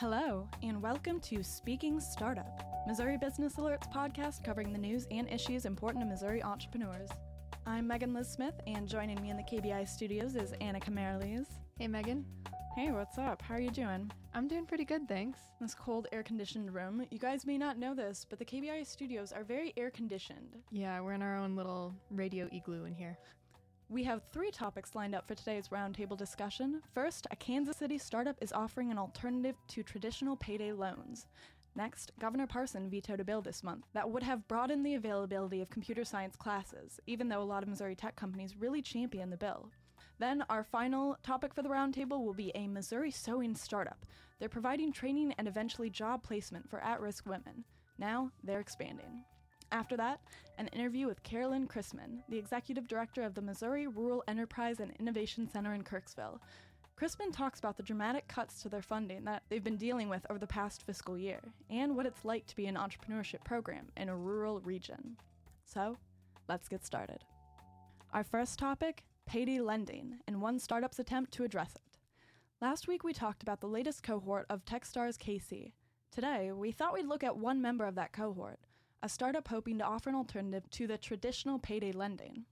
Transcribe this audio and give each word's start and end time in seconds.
Hello, 0.00 0.48
and 0.62 0.80
welcome 0.80 1.18
to 1.22 1.42
Speaking 1.42 1.98
Startup, 1.98 2.62
Missouri 2.86 3.18
Business 3.18 3.56
Alerts 3.56 3.92
podcast 3.92 4.44
covering 4.44 4.72
the 4.72 4.78
news 4.78 5.08
and 5.10 5.28
issues 5.28 5.64
important 5.64 6.04
to 6.04 6.08
Missouri 6.08 6.40
entrepreneurs. 6.40 7.08
I'm 7.66 7.88
Megan 7.88 8.14
Liz 8.14 8.28
Smith, 8.28 8.54
and 8.68 8.86
joining 8.86 9.20
me 9.20 9.30
in 9.30 9.36
the 9.36 9.42
KBI 9.42 9.88
studios 9.88 10.36
is 10.36 10.54
Anna 10.60 10.78
Merrilees. 10.78 11.46
Hey, 11.80 11.88
Megan. 11.88 12.24
Hey, 12.76 12.92
what's 12.92 13.18
up? 13.18 13.42
How 13.42 13.54
are 13.54 13.60
you 13.60 13.72
doing? 13.72 14.08
I'm 14.34 14.46
doing 14.46 14.66
pretty 14.66 14.84
good, 14.84 15.08
thanks. 15.08 15.40
This 15.60 15.74
cold, 15.74 16.06
air 16.12 16.22
conditioned 16.22 16.72
room. 16.72 17.04
You 17.10 17.18
guys 17.18 17.44
may 17.44 17.58
not 17.58 17.76
know 17.76 17.92
this, 17.92 18.24
but 18.30 18.38
the 18.38 18.44
KBI 18.44 18.86
studios 18.86 19.32
are 19.32 19.42
very 19.42 19.72
air 19.76 19.90
conditioned. 19.90 20.58
Yeah, 20.70 21.00
we're 21.00 21.14
in 21.14 21.22
our 21.22 21.36
own 21.36 21.56
little 21.56 21.92
radio 22.12 22.48
igloo 22.52 22.84
in 22.84 22.94
here. 22.94 23.18
We 23.90 24.04
have 24.04 24.20
three 24.34 24.50
topics 24.50 24.94
lined 24.94 25.14
up 25.14 25.26
for 25.26 25.34
today's 25.34 25.68
roundtable 25.68 26.18
discussion. 26.18 26.82
First, 26.92 27.26
a 27.30 27.36
Kansas 27.36 27.78
City 27.78 27.96
startup 27.96 28.36
is 28.42 28.52
offering 28.52 28.90
an 28.90 28.98
alternative 28.98 29.56
to 29.68 29.82
traditional 29.82 30.36
payday 30.36 30.72
loans. 30.72 31.26
Next, 31.74 32.12
Governor 32.20 32.46
Parson 32.46 32.90
vetoed 32.90 33.20
a 33.20 33.24
bill 33.24 33.40
this 33.40 33.64
month 33.64 33.86
that 33.94 34.10
would 34.10 34.22
have 34.22 34.46
broadened 34.46 34.84
the 34.84 34.96
availability 34.96 35.62
of 35.62 35.70
computer 35.70 36.04
science 36.04 36.36
classes, 36.36 37.00
even 37.06 37.30
though 37.30 37.40
a 37.40 37.44
lot 37.44 37.62
of 37.62 37.68
Missouri 37.70 37.94
tech 37.94 38.14
companies 38.14 38.58
really 38.58 38.82
champion 38.82 39.30
the 39.30 39.38
bill. 39.38 39.70
Then, 40.18 40.44
our 40.50 40.64
final 40.64 41.16
topic 41.22 41.54
for 41.54 41.62
the 41.62 41.70
roundtable 41.70 42.22
will 42.22 42.34
be 42.34 42.52
a 42.54 42.68
Missouri 42.68 43.10
sewing 43.10 43.54
startup. 43.54 44.04
They're 44.38 44.50
providing 44.50 44.92
training 44.92 45.32
and 45.38 45.48
eventually 45.48 45.88
job 45.88 46.22
placement 46.22 46.68
for 46.68 46.80
at 46.80 47.00
risk 47.00 47.24
women. 47.24 47.64
Now, 47.96 48.32
they're 48.44 48.60
expanding. 48.60 49.24
After 49.70 49.96
that, 49.98 50.20
an 50.56 50.68
interview 50.68 51.06
with 51.06 51.22
Carolyn 51.22 51.68
Chrisman, 51.68 52.22
the 52.28 52.38
executive 52.38 52.88
director 52.88 53.22
of 53.22 53.34
the 53.34 53.42
Missouri 53.42 53.86
Rural 53.86 54.24
Enterprise 54.26 54.80
and 54.80 54.92
Innovation 54.98 55.48
Center 55.48 55.74
in 55.74 55.84
Kirksville. 55.84 56.38
Chrisman 56.98 57.32
talks 57.32 57.58
about 57.58 57.76
the 57.76 57.82
dramatic 57.82 58.26
cuts 58.28 58.62
to 58.62 58.68
their 58.68 58.82
funding 58.82 59.24
that 59.24 59.42
they've 59.48 59.62
been 59.62 59.76
dealing 59.76 60.08
with 60.08 60.26
over 60.30 60.38
the 60.38 60.46
past 60.46 60.84
fiscal 60.84 61.18
year, 61.18 61.40
and 61.70 61.94
what 61.94 62.06
it's 62.06 62.24
like 62.24 62.46
to 62.46 62.56
be 62.56 62.66
an 62.66 62.76
entrepreneurship 62.76 63.44
program 63.44 63.86
in 63.96 64.08
a 64.08 64.16
rural 64.16 64.60
region. 64.60 65.16
So, 65.64 65.98
let's 66.48 66.68
get 66.68 66.84
started. 66.84 67.24
Our 68.12 68.24
first 68.24 68.58
topic 68.58 69.04
payday 69.26 69.60
lending, 69.60 70.16
and 70.26 70.40
one 70.40 70.58
startup's 70.58 70.98
attempt 70.98 71.32
to 71.32 71.44
address 71.44 71.74
it. 71.74 71.98
Last 72.62 72.88
week, 72.88 73.04
we 73.04 73.12
talked 73.12 73.42
about 73.42 73.60
the 73.60 73.66
latest 73.68 74.02
cohort 74.02 74.46
of 74.48 74.64
Techstars 74.64 75.18
KC. 75.18 75.72
Today, 76.10 76.50
we 76.52 76.72
thought 76.72 76.94
we'd 76.94 77.04
look 77.06 77.22
at 77.22 77.36
one 77.36 77.60
member 77.60 77.84
of 77.84 77.94
that 77.96 78.12
cohort, 78.12 78.58
a 79.02 79.08
startup 79.08 79.48
hoping 79.48 79.78
to 79.78 79.84
offer 79.84 80.10
an 80.10 80.16
alternative 80.16 80.68
to 80.70 80.86
the 80.86 80.98
traditional 80.98 81.58
payday 81.58 81.92
lending. 81.92 82.44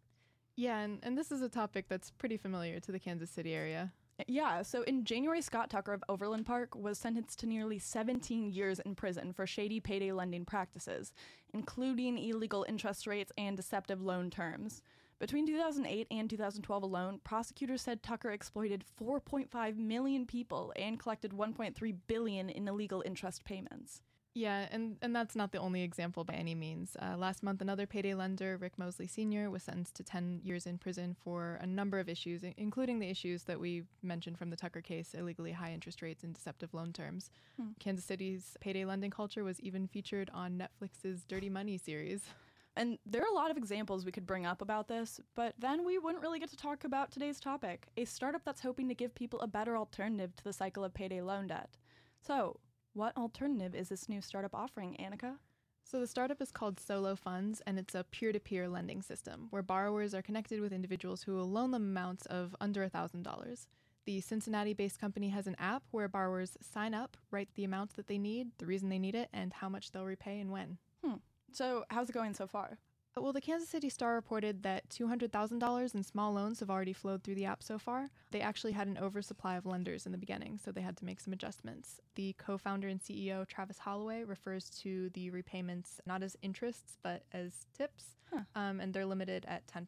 Yeah, 0.56 0.78
and, 0.80 0.98
and 1.02 1.18
this 1.18 1.30
is 1.30 1.42
a 1.42 1.48
topic 1.48 1.86
that's 1.88 2.10
pretty 2.10 2.36
familiar 2.36 2.80
to 2.80 2.92
the 2.92 2.98
Kansas 2.98 3.30
City 3.30 3.54
area. 3.54 3.92
Yeah, 4.26 4.62
so 4.62 4.82
in 4.82 5.04
January, 5.04 5.42
Scott 5.42 5.68
Tucker 5.68 5.92
of 5.92 6.02
Overland 6.08 6.46
Park 6.46 6.74
was 6.74 6.98
sentenced 6.98 7.38
to 7.40 7.46
nearly 7.46 7.78
17 7.78 8.50
years 8.50 8.78
in 8.78 8.94
prison 8.94 9.34
for 9.34 9.46
shady 9.46 9.78
payday 9.78 10.12
lending 10.12 10.46
practices, 10.46 11.12
including 11.52 12.16
illegal 12.16 12.64
interest 12.66 13.06
rates 13.06 13.30
and 13.36 13.58
deceptive 13.58 14.00
loan 14.00 14.30
terms. 14.30 14.80
Between 15.18 15.46
2008 15.46 16.06
and 16.10 16.30
2012 16.30 16.82
alone, 16.82 17.20
prosecutors 17.24 17.82
said 17.82 18.02
Tucker 18.02 18.30
exploited 18.30 18.84
4.5 18.98 19.76
million 19.76 20.24
people 20.24 20.72
and 20.76 20.98
collected 20.98 21.32
1.3 21.32 21.96
billion 22.06 22.48
in 22.48 22.68
illegal 22.68 23.02
interest 23.04 23.44
payments. 23.44 24.00
Yeah, 24.36 24.68
and, 24.70 24.98
and 25.00 25.16
that's 25.16 25.34
not 25.34 25.52
the 25.52 25.58
only 25.60 25.80
example 25.80 26.22
by 26.22 26.34
any 26.34 26.54
means. 26.54 26.94
Uh, 27.00 27.16
last 27.16 27.42
month, 27.42 27.62
another 27.62 27.86
payday 27.86 28.12
lender, 28.12 28.58
Rick 28.58 28.78
Moseley 28.78 29.06
Sr., 29.06 29.48
was 29.48 29.62
sentenced 29.62 29.94
to 29.94 30.02
10 30.02 30.42
years 30.44 30.66
in 30.66 30.76
prison 30.76 31.16
for 31.24 31.58
a 31.62 31.66
number 31.66 31.98
of 31.98 32.06
issues, 32.06 32.44
including 32.58 32.98
the 32.98 33.08
issues 33.08 33.44
that 33.44 33.58
we 33.58 33.84
mentioned 34.02 34.38
from 34.38 34.50
the 34.50 34.56
Tucker 34.56 34.82
case 34.82 35.14
illegally 35.14 35.52
high 35.52 35.72
interest 35.72 36.02
rates 36.02 36.22
and 36.22 36.34
deceptive 36.34 36.74
loan 36.74 36.92
terms. 36.92 37.30
Hmm. 37.58 37.68
Kansas 37.80 38.04
City's 38.04 38.58
payday 38.60 38.84
lending 38.84 39.10
culture 39.10 39.42
was 39.42 39.58
even 39.60 39.86
featured 39.86 40.30
on 40.34 40.62
Netflix's 40.62 41.24
Dirty 41.24 41.48
Money 41.48 41.78
series. 41.78 42.20
And 42.76 42.98
there 43.06 43.22
are 43.22 43.32
a 43.32 43.34
lot 43.34 43.50
of 43.50 43.56
examples 43.56 44.04
we 44.04 44.12
could 44.12 44.26
bring 44.26 44.44
up 44.44 44.60
about 44.60 44.86
this, 44.86 45.18
but 45.34 45.54
then 45.58 45.82
we 45.82 45.96
wouldn't 45.96 46.22
really 46.22 46.40
get 46.40 46.50
to 46.50 46.56
talk 46.56 46.84
about 46.84 47.10
today's 47.10 47.40
topic 47.40 47.86
a 47.96 48.04
startup 48.04 48.44
that's 48.44 48.60
hoping 48.60 48.86
to 48.88 48.94
give 48.94 49.14
people 49.14 49.40
a 49.40 49.46
better 49.46 49.78
alternative 49.78 50.36
to 50.36 50.44
the 50.44 50.52
cycle 50.52 50.84
of 50.84 50.92
payday 50.92 51.22
loan 51.22 51.46
debt. 51.46 51.78
So, 52.20 52.60
what 52.96 53.16
alternative 53.16 53.74
is 53.74 53.90
this 53.90 54.08
new 54.08 54.22
startup 54.22 54.54
offering, 54.54 54.96
Annika? 54.98 55.34
So, 55.84 56.00
the 56.00 56.06
startup 56.06 56.40
is 56.40 56.50
called 56.50 56.80
Solo 56.80 57.14
Funds, 57.14 57.62
and 57.66 57.78
it's 57.78 57.94
a 57.94 58.04
peer 58.04 58.32
to 58.32 58.40
peer 58.40 58.68
lending 58.68 59.02
system 59.02 59.48
where 59.50 59.62
borrowers 59.62 60.14
are 60.14 60.22
connected 60.22 60.60
with 60.60 60.72
individuals 60.72 61.22
who 61.22 61.34
will 61.34 61.48
loan 61.48 61.70
them 61.70 61.82
amounts 61.82 62.26
of 62.26 62.56
under 62.60 62.88
$1,000. 62.88 63.66
The 64.06 64.20
Cincinnati 64.20 64.72
based 64.72 64.98
company 64.98 65.28
has 65.28 65.46
an 65.46 65.56
app 65.58 65.82
where 65.90 66.08
borrowers 66.08 66.56
sign 66.60 66.94
up, 66.94 67.16
write 67.30 67.50
the 67.54 67.64
amount 67.64 67.94
that 67.96 68.06
they 68.06 68.18
need, 68.18 68.48
the 68.58 68.66
reason 68.66 68.88
they 68.88 68.98
need 68.98 69.14
it, 69.14 69.28
and 69.32 69.52
how 69.52 69.68
much 69.68 69.92
they'll 69.92 70.04
repay 70.04 70.40
and 70.40 70.50
when. 70.50 70.78
Hmm. 71.04 71.16
So, 71.52 71.84
how's 71.90 72.08
it 72.08 72.14
going 72.14 72.34
so 72.34 72.46
far? 72.46 72.78
Well, 73.18 73.32
the 73.32 73.40
Kansas 73.40 73.70
City 73.70 73.88
Star 73.88 74.14
reported 74.14 74.62
that 74.64 74.88
$200,000 74.90 75.94
in 75.94 76.02
small 76.02 76.34
loans 76.34 76.60
have 76.60 76.68
already 76.68 76.92
flowed 76.92 77.24
through 77.24 77.36
the 77.36 77.46
app 77.46 77.62
so 77.62 77.78
far. 77.78 78.10
They 78.30 78.42
actually 78.42 78.72
had 78.72 78.88
an 78.88 78.98
oversupply 78.98 79.56
of 79.56 79.64
lenders 79.64 80.04
in 80.04 80.12
the 80.12 80.18
beginning, 80.18 80.58
so 80.62 80.70
they 80.70 80.82
had 80.82 80.98
to 80.98 81.04
make 81.06 81.20
some 81.20 81.32
adjustments. 81.32 81.98
The 82.14 82.34
co 82.34 82.58
founder 82.58 82.88
and 82.88 83.00
CEO, 83.00 83.46
Travis 83.48 83.78
Holoway, 83.84 84.28
refers 84.28 84.68
to 84.82 85.08
the 85.10 85.30
repayments 85.30 85.98
not 86.04 86.22
as 86.22 86.36
interests, 86.42 86.98
but 87.02 87.22
as 87.32 87.66
tips, 87.76 88.16
huh. 88.30 88.42
um, 88.54 88.80
and 88.80 88.92
they're 88.92 89.06
limited 89.06 89.46
at 89.48 89.66
10%. 89.66 89.86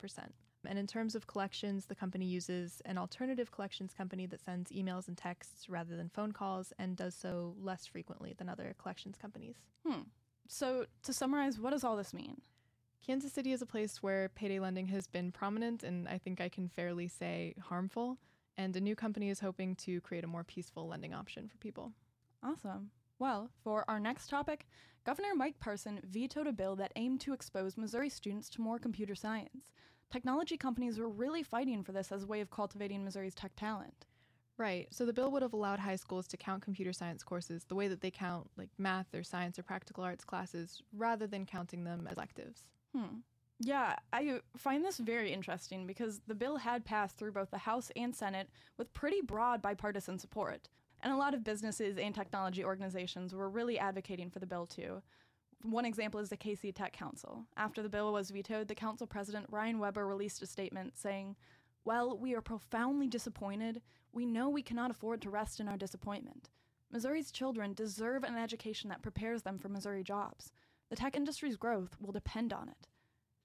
And 0.66 0.78
in 0.78 0.86
terms 0.86 1.14
of 1.14 1.26
collections, 1.26 1.84
the 1.84 1.94
company 1.94 2.24
uses 2.24 2.80
an 2.86 2.96
alternative 2.96 3.50
collections 3.50 3.92
company 3.94 4.26
that 4.26 4.40
sends 4.40 4.72
emails 4.72 5.06
and 5.06 5.16
texts 5.16 5.68
rather 5.68 5.96
than 5.96 6.08
phone 6.08 6.32
calls 6.32 6.72
and 6.78 6.96
does 6.96 7.14
so 7.14 7.54
less 7.60 7.86
frequently 7.86 8.34
than 8.38 8.48
other 8.48 8.74
collections 8.78 9.18
companies. 9.20 9.56
Hmm. 9.86 10.02
So, 10.48 10.86
to 11.02 11.12
summarize, 11.12 11.60
what 11.60 11.70
does 11.70 11.84
all 11.84 11.96
this 11.96 12.14
mean? 12.14 12.40
Kansas 13.04 13.32
City 13.32 13.52
is 13.52 13.62
a 13.62 13.66
place 13.66 14.02
where 14.02 14.28
payday 14.30 14.60
lending 14.60 14.86
has 14.88 15.06
been 15.06 15.32
prominent 15.32 15.82
and 15.82 16.06
I 16.08 16.18
think 16.18 16.40
I 16.40 16.48
can 16.48 16.68
fairly 16.68 17.08
say 17.08 17.54
harmful. 17.60 18.18
And 18.56 18.74
a 18.76 18.80
new 18.80 18.96
company 18.96 19.30
is 19.30 19.40
hoping 19.40 19.76
to 19.76 20.00
create 20.00 20.24
a 20.24 20.28
more 20.28 20.44
peaceful 20.44 20.88
lending 20.88 21.14
option 21.14 21.48
for 21.48 21.56
people. 21.58 21.92
Awesome. 22.42 22.90
Well, 23.18 23.50
for 23.62 23.84
our 23.88 23.98
next 23.98 24.28
topic, 24.28 24.66
Governor 25.04 25.34
Mike 25.34 25.58
Parson 25.58 26.00
vetoed 26.04 26.46
a 26.46 26.52
bill 26.52 26.76
that 26.76 26.92
aimed 26.96 27.20
to 27.22 27.32
expose 27.32 27.76
Missouri 27.76 28.08
students 28.08 28.50
to 28.50 28.60
more 28.60 28.78
computer 28.78 29.14
science. 29.14 29.70
Technology 30.10 30.56
companies 30.56 30.98
were 30.98 31.08
really 31.08 31.42
fighting 31.42 31.82
for 31.82 31.92
this 31.92 32.12
as 32.12 32.24
a 32.24 32.26
way 32.26 32.40
of 32.40 32.50
cultivating 32.50 33.04
Missouri's 33.04 33.34
tech 33.34 33.52
talent. 33.56 34.06
Right. 34.56 34.88
So 34.90 35.06
the 35.06 35.12
bill 35.12 35.30
would 35.30 35.42
have 35.42 35.52
allowed 35.52 35.78
high 35.78 35.96
schools 35.96 36.26
to 36.28 36.36
count 36.36 36.62
computer 36.62 36.92
science 36.92 37.22
courses 37.22 37.64
the 37.64 37.76
way 37.76 37.86
that 37.88 38.00
they 38.00 38.10
count 38.10 38.50
like 38.56 38.70
math 38.76 39.14
or 39.14 39.22
science 39.22 39.58
or 39.58 39.62
practical 39.62 40.02
arts 40.02 40.24
classes 40.24 40.82
rather 40.92 41.26
than 41.26 41.46
counting 41.46 41.84
them 41.84 42.06
as 42.06 42.16
electives. 42.16 42.66
Hmm. 42.94 43.18
Yeah, 43.60 43.96
I 44.12 44.40
find 44.56 44.84
this 44.84 44.98
very 44.98 45.32
interesting 45.32 45.86
because 45.86 46.20
the 46.26 46.34
bill 46.34 46.58
had 46.58 46.84
passed 46.84 47.16
through 47.16 47.32
both 47.32 47.50
the 47.50 47.58
House 47.58 47.90
and 47.96 48.14
Senate 48.14 48.48
with 48.76 48.92
pretty 48.94 49.20
broad 49.20 49.60
bipartisan 49.60 50.18
support. 50.18 50.68
And 51.00 51.12
a 51.12 51.16
lot 51.16 51.34
of 51.34 51.44
businesses 51.44 51.98
and 51.98 52.14
technology 52.14 52.64
organizations 52.64 53.34
were 53.34 53.50
really 53.50 53.78
advocating 53.78 54.30
for 54.30 54.38
the 54.38 54.46
bill 54.46 54.66
too. 54.66 55.02
One 55.62 55.84
example 55.84 56.20
is 56.20 56.28
the 56.28 56.36
KC 56.36 56.72
Tech 56.72 56.92
Council. 56.92 57.44
After 57.56 57.82
the 57.82 57.88
bill 57.88 58.12
was 58.12 58.30
vetoed, 58.30 58.68
the 58.68 58.76
council 58.76 59.08
president, 59.08 59.46
Ryan 59.50 59.80
Weber, 59.80 60.06
released 60.06 60.42
a 60.42 60.46
statement 60.46 60.96
saying, 60.96 61.34
Well, 61.84 62.16
we 62.16 62.34
are 62.34 62.40
profoundly 62.40 63.08
disappointed. 63.08 63.82
We 64.12 64.24
know 64.24 64.48
we 64.48 64.62
cannot 64.62 64.92
afford 64.92 65.20
to 65.22 65.30
rest 65.30 65.58
in 65.58 65.68
our 65.68 65.76
disappointment. 65.76 66.48
Missouri's 66.92 67.32
children 67.32 67.74
deserve 67.74 68.22
an 68.22 68.36
education 68.36 68.88
that 68.90 69.02
prepares 69.02 69.42
them 69.42 69.58
for 69.58 69.68
Missouri 69.68 70.04
jobs. 70.04 70.52
The 70.90 70.96
tech 70.96 71.16
industry's 71.16 71.56
growth 71.56 71.96
will 72.00 72.12
depend 72.12 72.52
on 72.52 72.68
it. 72.68 72.88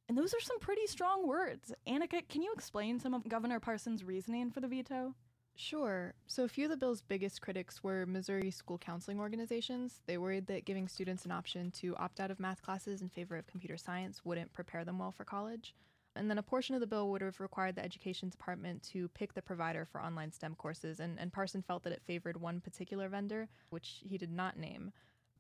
And 0.08 0.18
those 0.18 0.34
are 0.34 0.40
some 0.40 0.60
pretty 0.60 0.88
strong 0.88 1.28
words. 1.28 1.74
Annika, 1.88 2.28
can 2.28 2.42
you 2.42 2.54
explain 2.54 3.00
some 3.00 3.14
of 3.14 3.28
Governor 3.28 3.60
Parson's 3.60 4.04
reasoning 4.04 4.52
for 4.52 4.60
the 4.60 4.68
veto? 4.68 5.16
Sure. 5.56 6.14
So, 6.26 6.44
a 6.44 6.48
few 6.48 6.66
of 6.66 6.72
the 6.72 6.78
bill's 6.78 7.02
biggest 7.02 7.42
critics 7.42 7.84
were 7.84 8.06
Missouri 8.06 8.50
school 8.50 8.78
counseling 8.78 9.20
organizations. 9.20 10.02
They 10.08 10.18
worried 10.18 10.48
that 10.48 10.66
giving 10.66 10.88
students 10.88 11.26
an 11.26 11.32
option 11.32 11.70
to 11.72 11.96
opt 11.98 12.20
out 12.20 12.32
of 12.32 12.40
math 12.40 12.64
classes 12.64 13.02
in 13.02 13.10
favor 13.10 13.38
of 13.38 13.46
computer 13.46 13.78
science 13.78 14.26
wouldn't 14.26 14.54
prepare 14.54 14.84
them 14.84 14.98
well 14.98 15.12
for 15.12 15.26
college. 15.26 15.76
And 16.16 16.30
then 16.30 16.38
a 16.38 16.44
portion 16.44 16.76
of 16.76 16.82
the 16.82 16.88
bill 16.88 17.10
would 17.10 17.22
have 17.22 17.40
required 17.40 17.76
the 17.76 17.84
education 17.84 18.30
department 18.30 18.84
to 18.92 19.08
pick 19.10 19.34
the 19.34 19.42
provider 19.42 19.86
for 19.86 20.02
online 20.02 20.32
STEM 20.32 20.56
courses, 20.56 21.00
and, 21.00 21.20
and 21.20 21.34
Parson 21.34 21.62
felt 21.62 21.84
that 21.84 21.94
it 21.94 22.04
favored 22.06 22.40
one 22.40 22.62
particular 22.62 23.10
vendor, 23.10 23.48
which 23.70 24.02
he 24.08 24.18
did 24.18 24.32
not 24.32 24.58
name. 24.58 24.92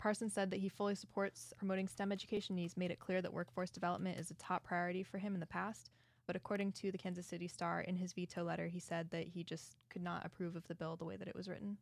Parson 0.03 0.29
said 0.29 0.51
that 0.51 0.59
he 0.59 0.67
fully 0.67 0.95
supports 0.95 1.53
promoting 1.57 1.87
STEM 1.87 2.11
education. 2.11 2.57
He's 2.57 2.75
made 2.75 2.91
it 2.91 2.99
clear 2.99 3.21
that 3.21 3.31
workforce 3.31 3.69
development 3.69 4.19
is 4.19 4.31
a 4.31 4.33
top 4.33 4.65
priority 4.65 5.01
for 5.01 5.17
him 5.17 5.33
in 5.33 5.39
the 5.39 5.45
past. 5.45 5.91
But 6.27 6.35
according 6.35 6.73
to 6.73 6.91
the 6.91 6.97
Kansas 6.97 7.25
City 7.25 7.47
Star, 7.47 7.79
in 7.79 7.95
his 7.95 8.11
veto 8.11 8.43
letter, 8.43 8.67
he 8.67 8.79
said 8.79 9.09
that 9.11 9.29
he 9.29 9.45
just 9.45 9.77
could 9.89 10.03
not 10.03 10.25
approve 10.25 10.57
of 10.57 10.67
the 10.67 10.75
bill 10.75 10.97
the 10.97 11.05
way 11.05 11.15
that 11.15 11.29
it 11.29 11.35
was 11.37 11.47
written. 11.47 11.77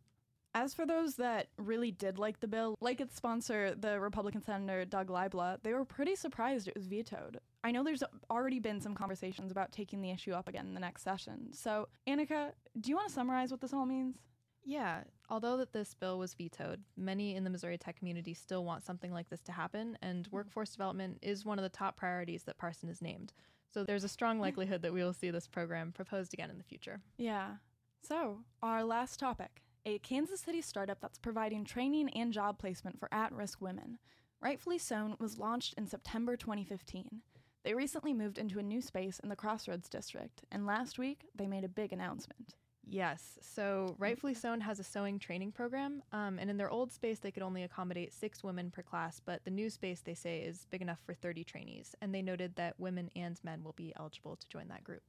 As 0.53 0.75
for 0.75 0.85
those 0.85 1.15
that 1.15 1.47
really 1.57 1.89
did 1.89 2.19
like 2.19 2.41
the 2.41 2.47
bill, 2.47 2.75
like 2.79 3.01
its 3.01 3.15
sponsor, 3.15 3.73
the 3.73 3.99
Republican 3.99 4.43
Senator 4.43 4.85
Doug 4.85 5.07
Libla, 5.07 5.57
they 5.63 5.73
were 5.73 5.83
pretty 5.83 6.15
surprised 6.15 6.67
it 6.67 6.75
was 6.75 6.85
vetoed. 6.85 7.39
I 7.63 7.71
know 7.71 7.83
there's 7.83 8.03
already 8.29 8.59
been 8.59 8.81
some 8.81 8.93
conversations 8.93 9.51
about 9.51 9.71
taking 9.71 9.99
the 9.99 10.11
issue 10.11 10.33
up 10.33 10.47
again 10.47 10.67
in 10.67 10.75
the 10.75 10.79
next 10.79 11.01
session. 11.01 11.53
So, 11.53 11.87
Annika, 12.07 12.51
do 12.79 12.91
you 12.91 12.97
want 12.97 13.07
to 13.07 13.13
summarize 13.15 13.49
what 13.49 13.61
this 13.61 13.73
all 13.73 13.87
means? 13.87 14.17
Yeah, 14.63 15.03
although 15.29 15.57
that 15.57 15.73
this 15.73 15.93
bill 15.93 16.19
was 16.19 16.33
vetoed, 16.33 16.83
many 16.95 17.35
in 17.35 17.43
the 17.43 17.49
Missouri 17.49 17.77
tech 17.77 17.97
community 17.97 18.33
still 18.33 18.63
want 18.63 18.83
something 18.83 19.11
like 19.11 19.29
this 19.29 19.41
to 19.41 19.51
happen, 19.51 19.97
and 20.01 20.25
mm-hmm. 20.25 20.35
workforce 20.35 20.71
development 20.71 21.17
is 21.21 21.45
one 21.45 21.59
of 21.59 21.63
the 21.63 21.69
top 21.69 21.97
priorities 21.97 22.43
that 22.43 22.57
Parson 22.57 22.89
is 22.89 23.01
named. 23.01 23.33
So 23.73 23.83
there's 23.83 24.03
a 24.03 24.09
strong 24.09 24.39
likelihood 24.39 24.81
that 24.81 24.93
we 24.93 25.03
will 25.03 25.13
see 25.13 25.31
this 25.31 25.47
program 25.47 25.91
proposed 25.93 26.33
again 26.33 26.49
in 26.49 26.57
the 26.57 26.63
future. 26.63 26.99
Yeah. 27.17 27.55
So, 28.03 28.39
our 28.61 28.83
last 28.83 29.19
topic 29.19 29.61
a 29.85 29.97
Kansas 29.99 30.41
City 30.41 30.61
startup 30.61 30.99
that's 31.01 31.17
providing 31.17 31.65
training 31.65 32.09
and 32.09 32.31
job 32.31 32.59
placement 32.59 32.99
for 32.99 33.11
at 33.11 33.31
risk 33.31 33.61
women. 33.61 33.97
Rightfully 34.39 34.77
Sewn 34.77 35.15
was 35.19 35.39
launched 35.39 35.73
in 35.75 35.87
September 35.87 36.35
2015. 36.37 37.21
They 37.63 37.73
recently 37.73 38.13
moved 38.13 38.37
into 38.37 38.59
a 38.59 38.63
new 38.63 38.81
space 38.81 39.19
in 39.19 39.29
the 39.29 39.35
Crossroads 39.35 39.89
district, 39.89 40.43
and 40.51 40.65
last 40.65 40.99
week 40.99 41.25
they 41.35 41.47
made 41.47 41.63
a 41.63 41.69
big 41.69 41.93
announcement. 41.93 42.55
Yes. 42.91 43.39
So, 43.41 43.95
Rightfully 43.97 44.33
Sewn 44.33 44.59
has 44.61 44.79
a 44.79 44.83
sewing 44.83 45.17
training 45.17 45.53
program, 45.53 46.03
um, 46.11 46.37
and 46.39 46.49
in 46.49 46.57
their 46.57 46.69
old 46.69 46.91
space, 46.91 47.19
they 47.19 47.31
could 47.31 47.41
only 47.41 47.63
accommodate 47.63 48.11
six 48.11 48.43
women 48.43 48.69
per 48.69 48.81
class, 48.81 49.21
but 49.23 49.43
the 49.45 49.51
new 49.51 49.69
space, 49.69 50.01
they 50.01 50.13
say, 50.13 50.41
is 50.41 50.67
big 50.69 50.81
enough 50.81 50.99
for 51.05 51.13
30 51.13 51.45
trainees. 51.45 51.95
And 52.01 52.13
they 52.13 52.21
noted 52.21 52.55
that 52.55 52.79
women 52.79 53.09
and 53.15 53.39
men 53.43 53.63
will 53.63 53.73
be 53.73 53.93
eligible 53.97 54.35
to 54.35 54.47
join 54.49 54.67
that 54.67 54.83
group. 54.83 55.03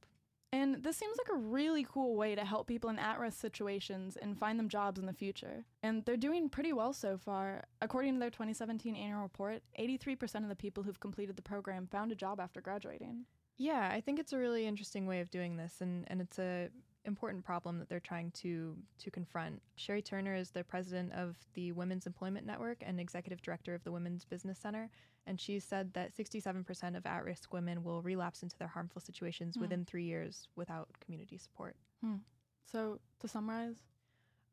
And 0.53 0.83
this 0.83 0.97
seems 0.97 1.17
like 1.17 1.35
a 1.35 1.39
really 1.39 1.83
cool 1.83 2.15
way 2.15 2.35
to 2.35 2.45
help 2.45 2.67
people 2.67 2.91
in 2.91 2.99
at 2.99 3.19
risk 3.19 3.41
situations 3.41 4.17
and 4.21 4.37
find 4.37 4.59
them 4.59 4.69
jobs 4.69 4.99
in 4.99 5.07
the 5.07 5.13
future. 5.13 5.65
And 5.81 6.05
they're 6.05 6.15
doing 6.15 6.47
pretty 6.47 6.71
well 6.71 6.93
so 6.93 7.17
far. 7.17 7.63
According 7.81 8.13
to 8.13 8.19
their 8.19 8.29
2017 8.29 8.95
annual 8.95 9.23
report, 9.23 9.63
83% 9.79 10.43
of 10.43 10.49
the 10.49 10.55
people 10.55 10.83
who've 10.83 10.99
completed 10.99 11.35
the 11.35 11.41
program 11.41 11.87
found 11.87 12.11
a 12.11 12.15
job 12.15 12.39
after 12.39 12.61
graduating. 12.61 13.25
Yeah, 13.57 13.89
I 13.91 13.99
think 13.99 14.19
it's 14.19 14.31
a 14.31 14.37
really 14.37 14.67
interesting 14.67 15.07
way 15.07 15.21
of 15.21 15.31
doing 15.31 15.57
this, 15.57 15.81
and, 15.81 16.05
and 16.07 16.21
it's 16.21 16.37
a 16.37 16.69
important 17.05 17.43
problem 17.43 17.79
that 17.79 17.89
they're 17.89 17.99
trying 17.99 18.31
to 18.31 18.77
to 18.99 19.11
confront. 19.11 19.61
Sherry 19.75 20.01
Turner 20.01 20.35
is 20.35 20.51
the 20.51 20.63
president 20.63 21.11
of 21.13 21.35
the 21.53 21.71
Women's 21.73 22.05
Employment 22.07 22.45
Network 22.45 22.77
and 22.81 22.99
executive 22.99 23.41
director 23.41 23.73
of 23.75 23.83
the 23.83 23.91
Women's 23.91 24.23
Business 24.25 24.57
Center, 24.59 24.89
and 25.27 25.39
she 25.39 25.59
said 25.59 25.93
that 25.93 26.15
67% 26.15 26.95
of 26.97 27.05
at-risk 27.05 27.51
women 27.53 27.83
will 27.83 28.01
relapse 28.01 28.43
into 28.43 28.57
their 28.57 28.67
harmful 28.69 29.01
situations 29.01 29.55
Hmm. 29.55 29.61
within 29.61 29.85
3 29.85 30.03
years 30.05 30.47
without 30.55 30.87
community 30.99 31.37
support. 31.37 31.75
Hmm. 32.01 32.17
So, 32.65 32.99
to 33.19 33.27
summarize, 33.27 33.83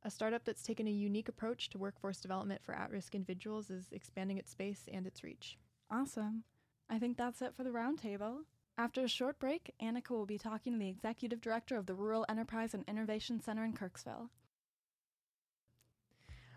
A 0.02 0.10
startup 0.10 0.44
that's 0.44 0.62
taken 0.62 0.86
a 0.88 0.90
unique 0.90 1.28
approach 1.28 1.68
to 1.68 1.76
workforce 1.78 2.20
development 2.22 2.62
for 2.62 2.74
at-risk 2.74 3.14
individuals 3.14 3.68
is 3.68 3.92
expanding 3.92 4.38
its 4.38 4.50
space 4.50 4.88
and 4.90 5.06
its 5.06 5.22
reach. 5.22 5.58
awesome. 5.90 6.44
I 6.88 6.98
think 6.98 7.16
that's 7.18 7.42
it 7.42 7.54
for 7.54 7.64
the 7.64 7.70
roundtable. 7.70 8.44
After 8.80 9.02
a 9.02 9.08
short 9.08 9.38
break, 9.38 9.74
Annika 9.82 10.12
will 10.12 10.24
be 10.24 10.38
talking 10.38 10.72
to 10.72 10.78
the 10.78 10.88
executive 10.88 11.42
director 11.42 11.76
of 11.76 11.84
the 11.84 11.92
Rural 11.92 12.24
Enterprise 12.30 12.72
and 12.72 12.82
Innovation 12.88 13.38
Center 13.38 13.62
in 13.62 13.74
Kirksville. 13.74 14.30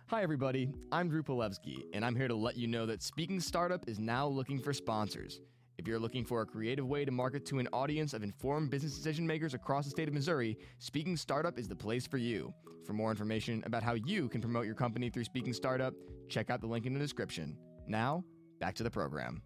Hi, 0.07 0.23
everybody. 0.23 0.69
I'm 0.89 1.09
Drew 1.09 1.21
Polevsky, 1.21 1.83
and 1.91 2.05
I'm 2.05 2.15
here 2.15 2.29
to 2.29 2.33
let 2.33 2.55
you 2.55 2.65
know 2.65 2.85
that 2.85 3.03
Speaking 3.03 3.41
Startup 3.41 3.83
is 3.89 3.99
now 3.99 4.25
looking 4.25 4.57
for 4.57 4.71
sponsors. 4.71 5.41
If 5.77 5.85
you're 5.85 5.99
looking 5.99 6.23
for 6.23 6.39
a 6.39 6.45
creative 6.45 6.87
way 6.87 7.03
to 7.03 7.11
market 7.11 7.45
to 7.47 7.59
an 7.59 7.67
audience 7.73 8.13
of 8.13 8.23
informed 8.23 8.69
business 8.69 8.95
decision 8.95 9.27
makers 9.27 9.53
across 9.53 9.83
the 9.83 9.91
state 9.91 10.07
of 10.07 10.13
Missouri, 10.13 10.57
Speaking 10.79 11.17
Startup 11.17 11.59
is 11.59 11.67
the 11.67 11.75
place 11.75 12.07
for 12.07 12.19
you. 12.19 12.53
For 12.85 12.93
more 12.93 13.11
information 13.11 13.61
about 13.65 13.83
how 13.83 13.95
you 13.95 14.29
can 14.29 14.39
promote 14.39 14.65
your 14.65 14.75
company 14.75 15.09
through 15.09 15.25
Speaking 15.25 15.51
Startup, 15.51 15.93
check 16.29 16.49
out 16.49 16.61
the 16.61 16.67
link 16.67 16.85
in 16.85 16.93
the 16.93 17.01
description. 17.01 17.57
Now, 17.85 18.23
back 18.61 18.75
to 18.75 18.83
the 18.83 18.91
program. 18.91 19.41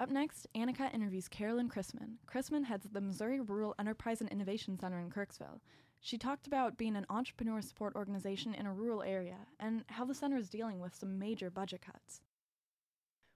Up 0.00 0.10
next, 0.10 0.46
Annika 0.54 0.94
interviews 0.94 1.26
Carolyn 1.26 1.68
Chrisman. 1.68 2.18
Chrisman 2.32 2.64
heads 2.64 2.86
the 2.92 3.00
Missouri 3.00 3.40
Rural 3.40 3.74
Enterprise 3.80 4.20
and 4.20 4.30
Innovation 4.30 4.78
Center 4.78 5.00
in 5.00 5.10
Kirksville. 5.10 5.58
She 6.00 6.16
talked 6.16 6.46
about 6.46 6.76
being 6.78 6.94
an 6.94 7.06
entrepreneur 7.10 7.60
support 7.60 7.96
organization 7.96 8.54
in 8.54 8.66
a 8.66 8.72
rural 8.72 9.02
area 9.02 9.38
and 9.58 9.84
how 9.88 10.04
the 10.04 10.14
center 10.14 10.36
is 10.36 10.48
dealing 10.48 10.78
with 10.78 10.94
some 10.94 11.18
major 11.18 11.50
budget 11.50 11.82
cuts. 11.82 12.20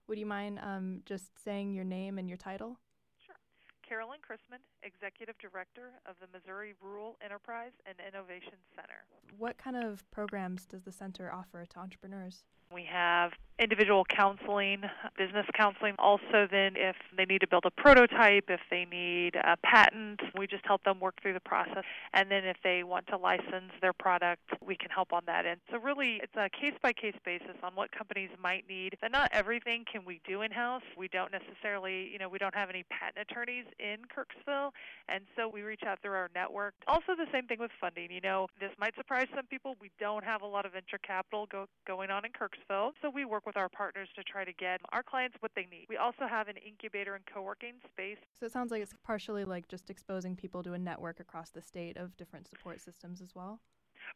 Would 0.07 0.17
you 0.17 0.25
mind 0.25 0.59
um, 0.63 1.01
just 1.05 1.43
saying 1.43 1.73
your 1.73 1.83
name 1.83 2.17
and 2.17 2.29
your 2.29 2.37
title? 2.37 2.79
Sure. 3.17 3.35
Carolyn 3.81 4.19
Chrisman, 4.19 4.59
Executive 4.83 5.35
Director 5.39 5.91
of 6.05 6.15
the 6.19 6.27
Missouri 6.37 6.73
Rural 6.81 7.17
Enterprise 7.23 7.71
and 7.85 7.95
Innovation 8.05 8.59
Center. 8.75 9.05
What 9.37 9.57
kind 9.57 9.75
of 9.75 10.03
programs 10.11 10.65
does 10.65 10.83
the 10.83 10.91
center 10.91 11.31
offer 11.33 11.65
to 11.65 11.79
entrepreneurs? 11.79 12.43
We 12.73 12.87
have 12.91 13.33
individual 13.59 14.03
counseling, 14.03 14.81
business 15.15 15.45
counseling. 15.55 15.93
Also, 15.99 16.47
then, 16.49 16.73
if 16.75 16.95
they 17.15 17.25
need 17.25 17.41
to 17.41 17.47
build 17.47 17.65
a 17.65 17.71
prototype, 17.71 18.45
if 18.47 18.61
they 18.71 18.87
need 18.89 19.35
a 19.35 19.57
patent, 19.63 20.21
we 20.35 20.47
just 20.47 20.65
help 20.65 20.83
them 20.83 20.99
work 20.99 21.21
through 21.21 21.33
the 21.33 21.39
process. 21.39 21.83
And 22.13 22.31
then, 22.31 22.45
if 22.45 22.57
they 22.63 22.83
want 22.83 23.05
to 23.07 23.17
license 23.17 23.71
their 23.79 23.93
product, 23.93 24.41
we 24.65 24.75
can 24.75 24.89
help 24.89 25.13
on 25.13 25.21
that 25.27 25.45
end. 25.45 25.59
So, 25.71 25.77
really, 25.77 26.19
it's 26.23 26.35
a 26.35 26.49
case 26.49 26.73
by 26.81 26.93
case 26.93 27.15
basis 27.23 27.57
on 27.61 27.75
what 27.75 27.91
companies 27.91 28.31
might 28.41 28.67
need. 28.67 28.97
And 29.03 29.11
not 29.11 29.29
everything 29.31 29.85
can 29.91 30.03
we 30.03 30.19
do 30.27 30.41
in 30.41 30.51
house. 30.51 30.81
We 30.97 31.07
don't 31.07 31.31
necessarily, 31.31 32.09
you 32.11 32.17
know, 32.17 32.27
we 32.27 32.39
don't 32.39 32.55
have 32.55 32.71
any 32.71 32.85
patent 32.89 33.27
attorneys 33.29 33.65
in 33.79 33.97
Kirksville. 34.09 34.71
And 35.09 35.25
so, 35.35 35.49
we 35.49 35.61
reach 35.61 35.81
out 35.85 36.01
through 36.01 36.13
our 36.13 36.29
network. 36.33 36.73
Also, 36.87 37.15
the 37.17 37.27
same 37.31 37.47
thing 37.47 37.59
with 37.59 37.71
funding. 37.79 38.11
You 38.11 38.21
know, 38.21 38.47
this 38.59 38.71
might 38.79 38.95
surprise 38.95 39.27
some 39.35 39.45
people. 39.47 39.75
We 39.81 39.91
don't 39.99 40.23
have 40.23 40.41
a 40.41 40.47
lot 40.47 40.65
of 40.65 40.73
venture 40.73 40.99
capital 41.05 41.47
go, 41.51 41.65
going 41.85 42.09
on 42.09 42.23
in 42.25 42.31
Kirksville. 42.31 42.91
So, 43.01 43.09
we 43.09 43.25
work 43.25 43.45
with 43.45 43.57
our 43.57 43.69
partners 43.69 44.09
to 44.15 44.23
try 44.23 44.45
to 44.45 44.53
get 44.53 44.81
our 44.91 45.03
clients 45.03 45.37
what 45.39 45.51
they 45.55 45.67
need. 45.69 45.85
We 45.89 45.97
also 45.97 46.27
have 46.29 46.47
an 46.47 46.55
incubator 46.57 47.15
and 47.15 47.23
co 47.31 47.41
working 47.41 47.73
space. 47.91 48.17
So 48.39 48.45
it 48.45 48.51
sounds 48.51 48.71
like 48.71 48.81
it's 48.81 48.93
partially 49.03 49.45
like 49.45 49.67
just 49.67 49.89
exposing 49.89 50.35
people 50.35 50.63
to 50.63 50.73
a 50.73 50.79
network 50.79 51.19
across 51.19 51.49
the 51.49 51.61
state 51.61 51.97
of 51.97 52.15
different 52.17 52.47
support 52.47 52.81
systems 52.81 53.21
as 53.21 53.35
well. 53.35 53.59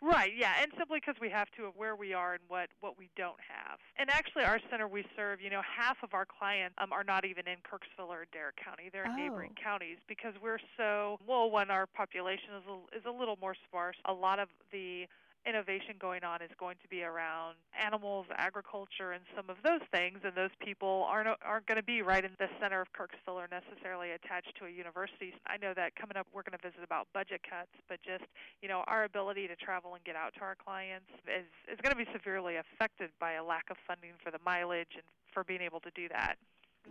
Right, 0.01 0.31
yeah, 0.37 0.53
and 0.61 0.71
simply 0.77 0.99
because 0.99 1.19
we 1.19 1.29
have 1.29 1.49
to 1.57 1.65
of 1.65 1.75
where 1.75 1.95
we 1.95 2.13
are 2.13 2.33
and 2.35 2.43
what 2.47 2.69
what 2.81 2.97
we 2.97 3.09
don't 3.17 3.39
have. 3.49 3.79
And 3.97 4.09
actually, 4.11 4.43
our 4.43 4.59
center 4.69 4.87
we 4.87 5.03
serve, 5.15 5.41
you 5.41 5.49
know, 5.49 5.61
half 5.65 5.97
of 6.03 6.13
our 6.13 6.25
clients 6.25 6.75
um, 6.77 6.93
are 6.93 7.03
not 7.03 7.25
even 7.25 7.47
in 7.47 7.57
Kirksville 7.65 8.09
or 8.09 8.21
Adair 8.21 8.53
County; 8.63 8.89
they're 8.93 9.05
in 9.05 9.15
neighboring 9.15 9.51
Oh. 9.57 9.61
counties 9.61 9.97
because 10.07 10.33
we're 10.41 10.59
so 10.77 11.17
well. 11.27 11.49
When 11.49 11.71
our 11.71 11.87
population 11.87 12.49
is 12.57 12.63
a, 12.69 12.97
is 12.97 13.05
a 13.05 13.11
little 13.11 13.37
more 13.41 13.55
sparse, 13.67 13.97
a 14.05 14.13
lot 14.13 14.37
of 14.39 14.49
the 14.71 15.07
innovation 15.47 15.95
going 15.99 16.23
on 16.23 16.41
is 16.41 16.51
going 16.59 16.75
to 16.83 16.87
be 16.89 17.03
around 17.03 17.55
animals, 17.71 18.27
agriculture, 18.35 19.15
and 19.15 19.23
some 19.35 19.49
of 19.49 19.57
those 19.63 19.81
things. 19.91 20.19
And 20.23 20.35
those 20.35 20.53
people 20.59 21.07
aren't 21.07 21.29
aren't 21.41 21.65
going 21.65 21.79
to 21.79 21.87
be 21.87 22.01
right 22.01 22.23
in 22.23 22.31
the 22.37 22.51
center 22.59 22.81
of 22.81 22.91
Kirksville 22.91 23.39
or 23.39 23.47
necessarily 23.47 24.11
attached 24.11 24.51
to 24.59 24.65
a 24.65 24.69
university. 24.69 25.33
I 25.47 25.57
know 25.57 25.73
that 25.73 25.95
coming 25.95 26.17
up, 26.17 26.27
we're 26.33 26.43
going 26.43 26.59
to 26.59 26.63
visit 26.63 26.83
about 26.83 27.07
budget 27.13 27.41
cuts, 27.47 27.71
but 27.87 28.03
just 28.03 28.27
you 28.61 28.67
know, 28.67 28.83
our 28.87 29.05
ability 29.05 29.47
to 29.47 29.55
travel 29.55 29.95
and 29.95 30.03
get 30.03 30.15
out 30.15 30.35
to 30.35 30.41
our 30.41 30.55
clients 30.59 31.09
is 31.25 31.47
is 31.71 31.79
going 31.81 31.95
to 31.95 31.99
be 31.99 32.09
severely 32.11 32.59
affected 32.59 33.09
by 33.19 33.39
a 33.39 33.43
lack 33.43 33.71
of 33.71 33.77
funding 33.87 34.19
for 34.21 34.31
the 34.31 34.39
mileage 34.45 34.99
and 34.99 35.07
for 35.31 35.43
being 35.43 35.61
able 35.61 35.79
to 35.79 35.91
do 35.95 36.09
that. 36.09 36.35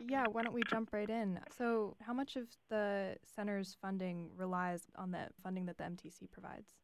Yeah, 0.09 0.25
why 0.31 0.43
don't 0.43 0.55
we 0.55 0.63
jump 0.69 0.93
right 0.93 1.09
in? 1.09 1.41
So, 1.57 1.97
how 2.01 2.13
much 2.13 2.37
of 2.37 2.47
the 2.69 3.17
center's 3.35 3.77
funding 3.81 4.31
relies 4.37 4.83
on 4.97 5.11
the 5.11 5.29
funding 5.43 5.67
that 5.67 5.79
the 5.79 5.85
MTC 5.85 6.31
provides? 6.31 6.75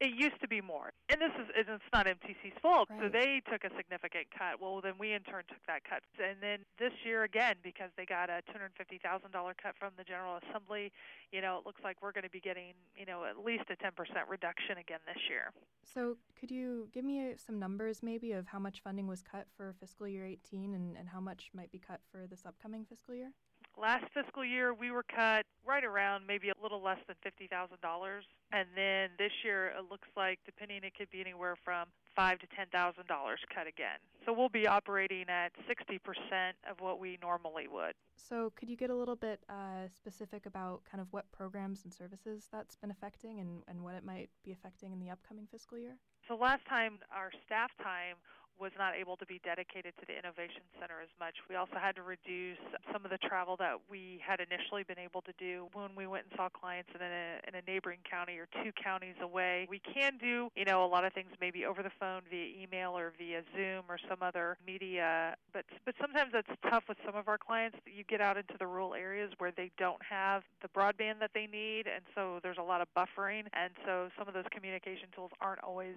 It 0.00 0.16
used 0.16 0.40
to 0.40 0.48
be 0.48 0.62
more, 0.62 0.92
and 1.10 1.20
this 1.20 1.28
is 1.36 1.52
and 1.52 1.76
it's 1.76 1.92
not 1.92 2.06
MTC's 2.06 2.56
fault. 2.62 2.88
So 3.00 3.12
they 3.12 3.42
took 3.52 3.64
a 3.64 3.70
significant 3.76 4.32
cut. 4.32 4.56
Well, 4.56 4.80
then 4.80 4.94
we 4.98 5.12
in 5.12 5.20
turn 5.20 5.44
took 5.46 5.60
that 5.66 5.84
cut, 5.84 6.00
and 6.16 6.40
then 6.40 6.60
this 6.78 6.92
year 7.04 7.24
again 7.24 7.56
because 7.62 7.90
they 7.98 8.06
got 8.06 8.30
a 8.30 8.40
two 8.46 8.52
hundred 8.52 8.72
fifty 8.78 8.96
thousand 8.96 9.32
dollar 9.32 9.52
cut 9.60 9.76
from 9.78 9.92
the 9.98 10.04
General 10.04 10.40
Assembly. 10.40 10.90
You 11.32 11.42
know, 11.42 11.58
it 11.58 11.66
looks 11.66 11.82
like 11.84 12.00
we're 12.00 12.12
going 12.12 12.24
to 12.24 12.30
be 12.30 12.40
getting 12.40 12.72
you 12.96 13.04
know 13.04 13.28
at 13.28 13.44
least 13.44 13.64
a 13.68 13.76
ten 13.76 13.92
percent 13.92 14.24
reduction 14.28 14.78
again 14.78 15.00
this 15.04 15.20
year. 15.28 15.52
So, 15.84 16.16
could 16.38 16.50
you 16.50 16.88
give 16.94 17.04
me 17.04 17.34
some 17.36 17.58
numbers 17.58 18.02
maybe 18.02 18.32
of 18.32 18.46
how 18.46 18.58
much 18.58 18.80
funding 18.82 19.06
was 19.06 19.22
cut 19.22 19.48
for 19.54 19.74
fiscal 19.80 20.08
year 20.08 20.24
18 20.24 20.72
and, 20.72 20.96
and 20.96 21.08
how 21.08 21.20
much 21.20 21.50
might 21.52 21.70
be 21.72 21.78
cut 21.78 22.00
for 22.10 22.26
this 22.26 22.46
upcoming 22.46 22.86
fiscal 22.88 23.14
year? 23.14 23.32
Last 23.80 24.04
fiscal 24.12 24.44
year, 24.44 24.74
we 24.74 24.90
were 24.90 25.02
cut 25.02 25.46
right 25.66 25.84
around 25.84 26.26
maybe 26.26 26.50
a 26.50 26.62
little 26.62 26.82
less 26.82 26.98
than 27.06 27.16
fifty 27.22 27.46
thousand 27.46 27.80
dollars, 27.80 28.24
and 28.52 28.68
then 28.76 29.08
this 29.16 29.32
year 29.42 29.68
it 29.68 29.90
looks 29.90 30.08
like, 30.18 30.38
depending, 30.44 30.84
it 30.84 30.92
could 30.98 31.08
be 31.08 31.18
anywhere 31.18 31.56
from 31.64 31.86
five 32.14 32.38
to 32.40 32.46
ten 32.54 32.66
thousand 32.70 33.06
dollars 33.06 33.40
cut 33.54 33.66
again. 33.66 33.96
So 34.26 34.34
we'll 34.34 34.50
be 34.50 34.66
operating 34.66 35.24
at 35.30 35.52
sixty 35.66 35.98
percent 35.98 36.60
of 36.70 36.80
what 36.80 37.00
we 37.00 37.18
normally 37.22 37.68
would. 37.68 37.94
So, 38.16 38.52
could 38.54 38.68
you 38.68 38.76
get 38.76 38.90
a 38.90 38.94
little 38.94 39.16
bit 39.16 39.40
uh, 39.48 39.88
specific 39.96 40.44
about 40.44 40.82
kind 40.84 41.00
of 41.00 41.06
what 41.10 41.32
programs 41.32 41.84
and 41.84 41.92
services 41.92 42.48
that's 42.52 42.76
been 42.76 42.90
affecting 42.90 43.40
and, 43.40 43.62
and 43.66 43.82
what 43.82 43.94
it 43.94 44.04
might 44.04 44.28
be 44.44 44.52
affecting 44.52 44.92
in 44.92 45.00
the 45.00 45.08
upcoming 45.08 45.46
fiscal 45.50 45.78
year? 45.78 45.96
So 46.28 46.36
last 46.36 46.64
time 46.68 46.98
our 47.10 47.32
staff 47.46 47.70
time 47.82 48.14
was 48.60 48.72
not 48.78 48.94
able 48.94 49.16
to 49.16 49.26
be 49.26 49.40
dedicated 49.42 49.96
to 49.98 50.04
the 50.06 50.12
Innovation 50.12 50.60
Center 50.78 51.00
as 51.02 51.08
much. 51.18 51.34
We 51.48 51.56
also 51.56 51.80
had 51.80 51.96
to 51.96 52.02
reduce 52.02 52.60
some 52.92 53.04
of 53.04 53.10
the 53.10 53.18
travel 53.18 53.56
that 53.56 53.80
we 53.90 54.20
had 54.20 54.38
initially 54.38 54.84
been 54.84 54.98
able 54.98 55.22
to 55.22 55.32
do 55.38 55.68
when 55.72 55.96
we 55.96 56.06
went 56.06 56.28
and 56.28 56.36
saw 56.36 56.48
clients 56.48 56.90
in 56.94 57.00
a, 57.00 57.40
in 57.48 57.54
a 57.56 57.62
neighboring 57.64 58.04
county 58.04 58.36
or 58.36 58.46
two 58.62 58.70
counties 58.76 59.16
away. 59.22 59.66
We 59.70 59.80
can 59.80 60.18
do, 60.20 60.52
you 60.54 60.64
know, 60.64 60.84
a 60.84 60.90
lot 60.90 61.04
of 61.04 61.12
things 61.12 61.30
maybe 61.40 61.64
over 61.64 61.82
the 61.82 61.90
phone 61.98 62.22
via 62.28 62.46
email 62.62 62.96
or 62.96 63.12
via 63.16 63.42
Zoom 63.56 63.84
or 63.88 63.98
some 64.08 64.18
other 64.20 64.58
media, 64.66 65.34
but 65.52 65.64
but 65.84 65.94
sometimes 66.00 66.32
that's 66.32 66.52
tough 66.68 66.84
with 66.88 66.98
some 67.04 67.16
of 67.16 67.28
our 67.28 67.38
clients. 67.38 67.78
You 67.86 68.04
get 68.04 68.20
out 68.20 68.36
into 68.36 68.54
the 68.58 68.66
rural 68.66 68.94
areas 68.94 69.32
where 69.38 69.52
they 69.56 69.70
don't 69.78 70.02
have 70.02 70.42
the 70.60 70.68
broadband 70.68 71.20
that 71.20 71.30
they 71.34 71.46
need, 71.46 71.86
and 71.86 72.04
so 72.14 72.40
there's 72.42 72.58
a 72.58 72.62
lot 72.62 72.80
of 72.80 72.88
buffering, 72.96 73.44
and 73.52 73.72
so 73.86 74.08
some 74.18 74.28
of 74.28 74.34
those 74.34 74.44
communication 74.50 75.08
tools 75.14 75.30
aren't 75.40 75.62
always 75.64 75.96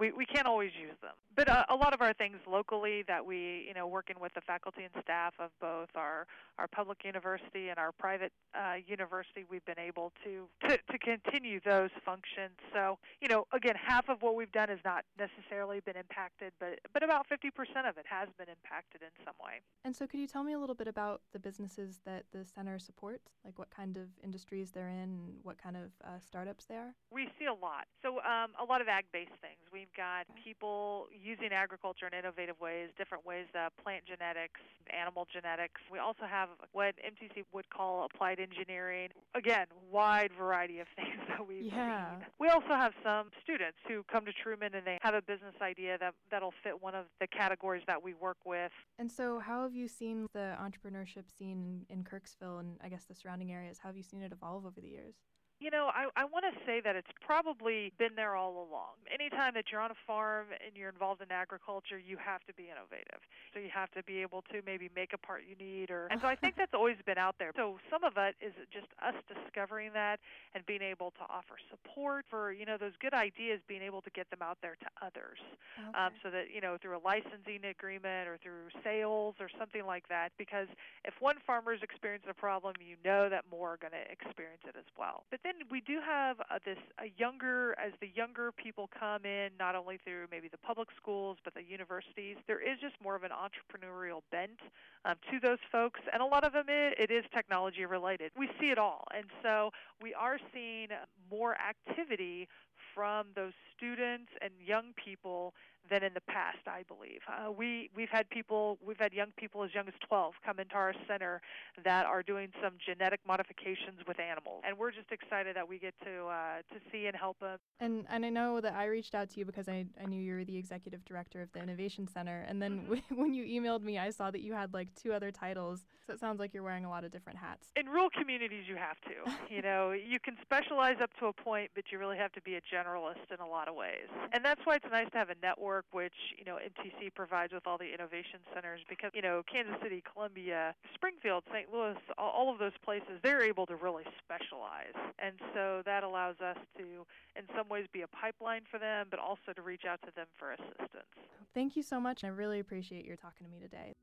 we, 0.00 0.10
we 0.12 0.24
can't 0.24 0.46
always 0.46 0.70
use 0.80 0.96
them. 1.02 1.12
But 1.36 1.48
uh, 1.48 1.64
a 1.68 1.76
lot 1.76 1.94
of 1.94 2.00
our 2.00 2.12
things 2.14 2.36
locally 2.50 3.04
that 3.06 3.24
we, 3.24 3.64
you 3.68 3.74
know, 3.74 3.86
working 3.86 4.16
with 4.20 4.32
the 4.34 4.40
faculty 4.40 4.82
and 4.82 5.02
staff 5.02 5.34
of 5.38 5.50
both 5.60 5.88
our, 5.94 6.26
our 6.58 6.66
public 6.66 7.04
university 7.04 7.68
and 7.68 7.78
our 7.78 7.92
private 7.92 8.32
uh, 8.54 8.74
university, 8.86 9.44
we've 9.48 9.64
been 9.64 9.78
able 9.78 10.12
to, 10.24 10.48
to, 10.68 10.76
to 10.76 10.98
continue 10.98 11.60
those 11.64 11.90
functions. 12.04 12.56
So, 12.72 12.98
you 13.20 13.28
know, 13.28 13.46
again, 13.52 13.74
half 13.76 14.08
of 14.08 14.22
what 14.22 14.34
we've 14.34 14.50
done 14.50 14.70
has 14.70 14.80
not 14.84 15.04
necessarily 15.18 15.80
been 15.80 15.96
impacted, 15.96 16.52
but, 16.58 16.80
but 16.92 17.02
about 17.02 17.26
50% 17.28 17.48
of 17.88 17.96
it 17.96 18.06
has 18.08 18.28
been 18.36 18.48
impacted 18.48 19.02
in 19.02 19.12
some 19.24 19.34
way. 19.44 19.60
And 19.84 19.94
so, 19.94 20.06
could 20.06 20.20
you 20.20 20.26
tell 20.26 20.42
me 20.42 20.54
a 20.54 20.58
little 20.58 20.74
bit 20.74 20.88
about 20.88 21.20
the 21.32 21.38
businesses 21.38 22.00
that 22.06 22.24
the 22.32 22.44
center 22.44 22.78
supports? 22.78 23.28
Like 23.44 23.58
what 23.58 23.70
kind 23.70 23.96
of 23.96 24.08
industries 24.24 24.70
they're 24.70 24.88
in 24.88 25.10
and 25.10 25.34
what 25.42 25.58
kind 25.62 25.76
of 25.76 25.92
uh, 26.04 26.18
startups 26.18 26.64
they 26.64 26.76
are? 26.76 26.94
We 27.12 27.28
see 27.38 27.46
a 27.46 27.54
lot. 27.54 27.86
So, 28.02 28.18
um, 28.18 28.52
a 28.60 28.64
lot 28.64 28.80
of 28.80 28.88
ag 28.88 29.04
based 29.12 29.36
things. 29.40 29.60
We've 29.90 30.04
got 30.04 30.26
people 30.44 31.08
using 31.10 31.50
agriculture 31.52 32.06
in 32.06 32.16
innovative 32.16 32.60
ways, 32.60 32.90
different 32.96 33.26
ways, 33.26 33.46
uh, 33.54 33.70
plant 33.82 34.04
genetics, 34.06 34.60
animal 34.90 35.26
genetics. 35.32 35.80
We 35.90 35.98
also 35.98 36.26
have 36.30 36.48
what 36.72 36.94
MTC 36.98 37.44
would 37.52 37.68
call 37.70 38.06
applied 38.12 38.38
engineering. 38.38 39.08
Again, 39.34 39.66
wide 39.90 40.30
variety 40.38 40.78
of 40.78 40.86
things 40.96 41.18
that 41.28 41.46
we've 41.46 41.64
yeah. 41.64 42.18
seen. 42.18 42.26
We 42.38 42.48
also 42.48 42.68
have 42.68 42.92
some 43.02 43.30
students 43.42 43.78
who 43.88 44.04
come 44.10 44.24
to 44.26 44.32
Truman 44.32 44.74
and 44.74 44.86
they 44.86 44.98
have 45.02 45.14
a 45.14 45.22
business 45.22 45.54
idea 45.60 45.98
that 45.98 46.14
that'll 46.30 46.54
fit 46.62 46.80
one 46.80 46.94
of 46.94 47.06
the 47.20 47.26
categories 47.26 47.82
that 47.88 48.00
we 48.00 48.14
work 48.14 48.38
with. 48.44 48.72
And 48.98 49.10
so, 49.10 49.40
how 49.40 49.62
have 49.62 49.74
you 49.74 49.88
seen 49.88 50.28
the 50.32 50.56
entrepreneurship 50.60 51.24
scene 51.36 51.84
in, 51.88 51.98
in 51.98 52.04
Kirksville 52.04 52.60
and 52.60 52.76
I 52.82 52.88
guess 52.88 53.04
the 53.06 53.14
surrounding 53.14 53.50
areas? 53.50 53.78
How 53.82 53.88
have 53.88 53.96
you 53.96 54.04
seen 54.04 54.22
it 54.22 54.30
evolve 54.30 54.66
over 54.66 54.80
the 54.80 54.88
years? 54.88 55.14
You 55.60 55.70
know, 55.70 55.92
I, 55.92 56.08
I 56.16 56.24
want 56.24 56.48
to 56.48 56.56
say 56.64 56.80
that 56.80 56.96
it's 56.96 57.12
probably 57.20 57.92
been 57.98 58.16
there 58.16 58.34
all 58.34 58.64
along. 58.64 58.96
Anytime 59.12 59.52
that 59.54 59.68
you're 59.70 59.84
on 59.84 59.90
a 59.90 60.00
farm 60.06 60.46
and 60.56 60.72
you're 60.74 60.88
involved 60.88 61.20
in 61.20 61.30
agriculture, 61.30 62.00
you 62.00 62.16
have 62.16 62.40
to 62.48 62.54
be 62.56 62.72
innovative. 62.72 63.20
So 63.52 63.60
you 63.60 63.68
have 63.68 63.92
to 63.92 64.02
be 64.04 64.24
able 64.24 64.40
to 64.48 64.64
maybe 64.64 64.88
make 64.96 65.12
a 65.12 65.20
part 65.20 65.42
you 65.44 65.52
need, 65.60 65.90
or 65.90 66.08
and 66.10 66.18
so 66.20 66.28
I 66.28 66.34
think 66.34 66.56
that's 66.60 66.72
always 66.72 66.96
been 67.04 67.18
out 67.18 67.36
there. 67.38 67.52
So 67.56 67.76
some 67.92 68.04
of 68.04 68.16
it 68.16 68.40
is 68.40 68.56
just 68.72 68.88
us 69.04 69.12
discovering 69.28 69.92
that 69.92 70.18
and 70.54 70.64
being 70.64 70.80
able 70.80 71.12
to 71.20 71.24
offer 71.28 71.60
support 71.68 72.24
for 72.30 72.52
you 72.52 72.64
know 72.64 72.80
those 72.80 72.96
good 72.96 73.12
ideas, 73.12 73.60
being 73.68 73.82
able 73.82 74.00
to 74.00 74.10
get 74.16 74.30
them 74.30 74.40
out 74.40 74.56
there 74.62 74.80
to 74.80 74.88
others, 75.04 75.38
okay. 75.76 75.92
um, 75.92 76.16
so 76.24 76.30
that 76.30 76.48
you 76.48 76.64
know 76.64 76.80
through 76.80 76.96
a 76.96 77.04
licensing 77.04 77.68
agreement 77.68 78.32
or 78.32 78.40
through 78.40 78.72
sales 78.82 79.36
or 79.40 79.52
something 79.58 79.84
like 79.84 80.08
that. 80.08 80.32
Because 80.38 80.68
if 81.04 81.12
one 81.20 81.36
farmer 81.46 81.76
is 81.76 81.82
experiencing 81.82 82.30
a 82.30 82.38
problem, 82.38 82.74
you 82.80 82.96
know 83.04 83.28
that 83.28 83.44
more 83.50 83.76
are 83.76 83.76
going 83.76 83.92
to 83.92 84.06
experience 84.08 84.64
it 84.64 84.74
as 84.78 84.88
well. 84.96 85.28
But 85.30 85.40
then 85.44 85.49
then 85.50 85.66
we 85.70 85.80
do 85.80 85.98
have 86.04 86.36
uh, 86.40 86.58
this 86.64 86.78
a 86.98 87.10
younger 87.18 87.74
as 87.78 87.92
the 88.00 88.08
younger 88.14 88.52
people 88.52 88.88
come 88.98 89.24
in, 89.24 89.50
not 89.58 89.74
only 89.74 89.98
through 90.04 90.26
maybe 90.30 90.48
the 90.48 90.58
public 90.58 90.88
schools 90.96 91.38
but 91.44 91.54
the 91.54 91.62
universities. 91.62 92.36
There 92.46 92.60
is 92.60 92.78
just 92.80 92.94
more 93.02 93.16
of 93.16 93.22
an 93.24 93.30
entrepreneurial 93.30 94.22
bent 94.30 94.60
um, 95.04 95.16
to 95.30 95.40
those 95.40 95.58
folks, 95.72 96.00
and 96.12 96.22
a 96.22 96.26
lot 96.26 96.44
of 96.44 96.52
them 96.52 96.66
it, 96.68 96.94
it 96.98 97.10
is 97.10 97.24
technology 97.34 97.84
related. 97.84 98.32
We 98.36 98.48
see 98.60 98.66
it 98.66 98.78
all, 98.78 99.04
and 99.14 99.26
so 99.42 99.70
we 100.00 100.14
are 100.14 100.38
seeing 100.52 100.88
more 101.30 101.56
activity 101.56 102.48
from 102.94 103.28
those 103.34 103.52
students 103.76 104.30
and 104.42 104.52
young 104.64 104.92
people 105.02 105.54
than 105.88 106.02
in 106.04 106.12
the 106.14 106.20
past, 106.20 106.58
I 106.66 106.82
believe. 106.86 107.20
Uh, 107.26 107.50
we 107.50 107.90
we've 107.96 108.10
had 108.10 108.28
people, 108.30 108.78
we've 108.84 108.98
had 108.98 109.12
young 109.12 109.32
people 109.36 109.64
as 109.64 109.74
young 109.74 109.88
as 109.88 109.94
12 110.08 110.34
come 110.44 110.58
into 110.60 110.74
our 110.74 110.94
center 111.08 111.40
that 111.84 112.06
are 112.06 112.22
doing 112.22 112.48
some 112.62 112.74
genetic 112.84 113.20
modifications 113.26 114.00
with 114.06 114.20
animals, 114.20 114.62
and 114.66 114.76
we're 114.78 114.92
just 114.92 115.10
excited 115.10 115.56
that 115.56 115.68
we 115.68 115.78
get 115.78 115.94
to 116.04 116.26
uh, 116.26 116.56
to 116.72 116.80
see 116.92 117.06
and 117.06 117.16
help 117.16 117.38
them. 117.40 117.58
And 117.80 118.04
and 118.10 118.24
I 118.24 118.30
know 118.30 118.60
that 118.60 118.74
I 118.74 118.86
reached 118.86 119.14
out 119.14 119.30
to 119.30 119.38
you 119.40 119.44
because 119.44 119.68
I 119.68 119.86
I 120.00 120.06
knew 120.06 120.20
you 120.20 120.34
were 120.34 120.44
the 120.44 120.56
executive 120.56 121.04
director 121.04 121.42
of 121.42 121.50
the 121.52 121.60
Innovation 121.60 122.06
Center, 122.06 122.44
and 122.48 122.60
then 122.60 122.86
mm-hmm. 122.88 123.14
when 123.20 123.34
you 123.34 123.44
emailed 123.44 123.82
me, 123.82 123.98
I 123.98 124.10
saw 124.10 124.30
that 124.30 124.42
you 124.42 124.52
had 124.52 124.72
like 124.74 124.88
two 124.94 125.12
other 125.12 125.30
titles. 125.30 125.84
So 126.06 126.12
it 126.12 126.20
sounds 126.20 126.40
like 126.40 126.54
you're 126.54 126.62
wearing 126.62 126.84
a 126.84 126.90
lot 126.90 127.04
of 127.04 127.12
different 127.12 127.38
hats. 127.38 127.68
In 127.76 127.86
rural 127.86 128.10
communities, 128.10 128.64
you 128.68 128.76
have 128.76 129.00
to. 129.02 129.30
you 129.54 129.62
know, 129.62 129.92
you 129.92 130.18
can 130.20 130.36
specialize 130.42 130.96
up 131.02 131.10
to 131.20 131.26
a 131.26 131.32
point, 131.32 131.70
but 131.74 131.84
you 131.90 131.98
really 131.98 132.16
have 132.16 132.32
to 132.32 132.42
be 132.42 132.54
a 132.54 132.60
generalist 132.80 133.28
in 133.32 133.40
a 133.40 133.46
lot 133.46 133.68
of 133.68 133.74
ways, 133.74 134.08
and 134.32 134.44
that's 134.44 134.60
why 134.64 134.76
it's 134.76 134.86
nice 134.90 135.10
to 135.12 135.18
have 135.18 135.30
a 135.30 135.36
network 135.42 135.84
which 135.92 136.14
you 136.38 136.44
know 136.44 136.56
MTC 136.56 137.14
provides 137.14 137.52
with 137.52 137.66
all 137.66 137.78
the 137.78 137.92
innovation 137.92 138.40
centers 138.54 138.80
because 138.88 139.10
you 139.14 139.22
know 139.22 139.42
Kansas 139.50 139.76
City, 139.82 140.02
Columbia, 140.12 140.74
Springfield, 140.94 141.44
St. 141.52 141.72
Louis, 141.72 141.96
all, 142.18 142.30
all 142.30 142.52
of 142.52 142.58
those 142.58 142.76
places 142.84 143.20
they're 143.22 143.42
able 143.42 143.66
to 143.66 143.76
really 143.76 144.04
specialize, 144.24 144.96
and 145.18 145.34
so 145.54 145.82
that 145.84 146.04
allows 146.04 146.36
us 146.40 146.56
to 146.78 147.04
in 147.36 147.44
some 147.56 147.68
ways 147.68 147.86
be 147.92 148.02
a 148.02 148.08
pipeline 148.08 148.62
for 148.70 148.78
them, 148.78 149.06
but 149.10 149.20
also 149.20 149.52
to 149.54 149.62
reach 149.62 149.84
out 149.88 150.00
to 150.02 150.12
them 150.16 150.26
for 150.38 150.52
assistance. 150.52 151.10
Thank 151.54 151.76
you 151.76 151.82
so 151.82 152.00
much. 152.00 152.24
I 152.24 152.28
really 152.28 152.60
appreciate 152.60 153.04
your 153.04 153.16
talking 153.16 153.46
to 153.46 153.52
me 153.52 153.60
today. 153.60 153.94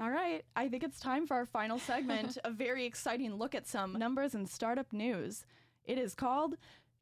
All 0.00 0.10
right, 0.10 0.44
I 0.54 0.68
think 0.68 0.84
it's 0.84 1.00
time 1.00 1.26
for 1.26 1.34
our 1.34 1.46
final 1.46 1.80
segment, 1.80 2.38
a 2.44 2.52
very 2.52 2.86
exciting 2.86 3.34
look 3.34 3.52
at 3.52 3.66
some 3.66 3.94
numbers 3.94 4.32
and 4.32 4.48
startup 4.48 4.92
news. 4.92 5.44
It 5.84 5.98
is 5.98 6.14
called 6.14 6.56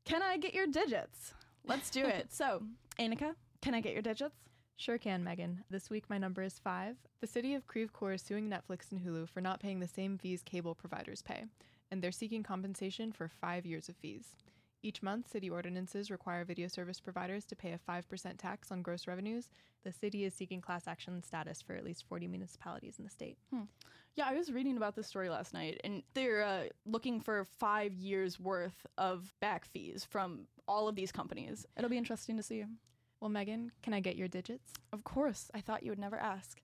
Can 0.07 0.23
I 0.23 0.39
Get 0.39 0.55
Your 0.55 0.67
Digits? 0.67 1.35
Let's 1.67 1.91
do 1.91 2.07
it. 2.07 2.29
so, 2.33 2.63
Annika, 2.99 3.35
can 3.61 3.75
I 3.75 3.83
get 3.83 3.93
your 3.93 4.01
digits? 4.01 4.37
Sure 4.77 4.97
can, 4.97 5.23
Megan. 5.23 5.63
This 5.69 5.91
week 5.91 6.05
my 6.09 6.17
number 6.17 6.43
is 6.43 6.59
five. 6.59 6.97
The 7.21 7.27
city 7.27 7.55
of 7.55 7.67
Creve 7.67 7.93
Coeur 7.93 8.15
is 8.15 8.23
suing 8.23 8.49
Netflix 8.49 8.91
and 8.91 9.03
Hulu 9.03 9.29
for 9.29 9.43
not 9.43 9.61
paying 9.61 9.81
the 9.81 9.89
same 9.89 10.17
fees 10.17 10.43
cable 10.43 10.75
providers 10.75 11.21
pay, 11.21 11.45
and 11.91 12.01
they're 12.01 12.13
seeking 12.13 12.43
compensation 12.43 13.13
for 13.13 13.29
five 13.29 13.67
years 13.67 13.91
of 13.91 13.97
fees. 13.97 14.37
Each 14.83 15.03
month, 15.03 15.29
city 15.31 15.51
ordinances 15.51 16.11
require 16.11 16.45
video 16.45 16.69
service 16.69 17.01
providers 17.01 17.45
to 17.47 17.57
pay 17.57 17.73
a 17.73 17.79
5% 17.79 18.39
tax 18.39 18.71
on 18.71 18.83
gross 18.83 19.07
revenues. 19.07 19.49
The 19.85 19.93
city 19.93 20.25
is 20.25 20.35
seeking 20.35 20.61
class 20.61 20.87
action 20.87 21.23
status 21.23 21.63
for 21.63 21.75
at 21.75 21.85
least 21.85 22.05
40 22.09 22.29
municipalities 22.29 22.99
in 22.99 23.05
the 23.05 23.11
state. 23.11 23.39
Hmm. 23.53 23.63
Yeah, 24.15 24.27
I 24.29 24.35
was 24.35 24.53
reading 24.53 24.77
about 24.77 24.97
this 24.97 25.07
story 25.07 25.29
last 25.29 25.53
night, 25.53 25.81
and 25.85 26.03
they're 26.15 26.43
uh, 26.43 26.65
looking 26.87 27.21
for 27.21 27.45
five 27.59 27.93
years 27.93 28.41
worth 28.41 28.87
of 28.97 29.35
back 29.41 29.67
fees 29.67 30.07
from 30.09 30.47
all 30.67 30.89
of 30.89 30.95
these 30.95 31.13
companies. 31.13 31.67
It'll 31.77 31.91
be 31.91 31.99
interesting 31.99 32.37
to 32.37 32.43
see. 32.43 32.65
Well, 33.21 33.31
Megan, 33.31 33.73
can 33.83 33.93
I 33.93 34.01
get 34.01 34.17
your 34.17 34.29
digits? 34.29 34.73
Of 34.93 35.05
course. 35.05 35.51
I 35.55 35.61
thought 35.61 35.83
you 35.83 35.91
would 35.91 35.99
never 35.99 36.17
ask. 36.17 36.63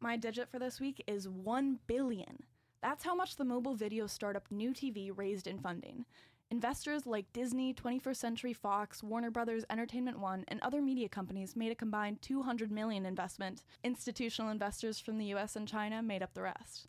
My 0.00 0.16
digit 0.16 0.48
for 0.50 0.58
this 0.58 0.80
week 0.80 1.02
is 1.06 1.28
1 1.28 1.78
billion. 1.86 2.44
That's 2.82 3.04
how 3.04 3.14
much 3.14 3.36
the 3.36 3.44
mobile 3.44 3.74
video 3.74 4.06
startup 4.06 4.50
New 4.50 4.72
TV 4.72 5.10
raised 5.14 5.46
in 5.46 5.58
funding. 5.58 6.04
Investors 6.50 7.06
like 7.06 7.32
Disney, 7.32 7.74
21st 7.74 8.16
Century 8.16 8.52
Fox, 8.52 9.02
Warner 9.02 9.30
Brothers 9.30 9.64
Entertainment 9.70 10.20
One, 10.20 10.44
and 10.48 10.60
other 10.60 10.80
media 10.82 11.08
companies 11.08 11.56
made 11.56 11.72
a 11.72 11.74
combined 11.74 12.22
200 12.22 12.70
million 12.70 13.06
investment. 13.06 13.64
Institutional 13.82 14.50
investors 14.50 15.00
from 15.00 15.18
the 15.18 15.34
US 15.34 15.56
and 15.56 15.66
China 15.66 16.02
made 16.02 16.22
up 16.22 16.34
the 16.34 16.42
rest. 16.42 16.86